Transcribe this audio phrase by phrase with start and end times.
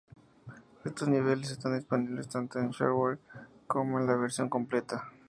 [0.83, 3.19] Estos niveles están disponibles tanto en Shareware
[3.67, 5.07] como en la versión completa.